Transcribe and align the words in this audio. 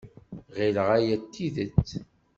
Ɣileɣ 0.57 0.87
aya 0.97 1.15
d 1.17 1.23
tidet. 1.33 1.89